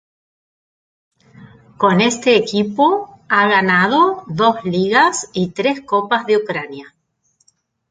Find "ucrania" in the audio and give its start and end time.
6.37-6.95